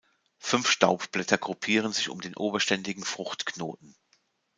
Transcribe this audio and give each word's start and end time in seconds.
Fünf 0.39 0.67
Staubblätter 0.71 1.37
gruppieren 1.37 1.93
sich 1.93 2.09
um 2.09 2.21
den 2.21 2.35
oberständigen 2.35 3.03
Fruchtknoten. 3.03 3.95